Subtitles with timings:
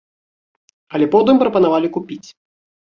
[0.97, 2.23] Але потым прапанавалі купіць.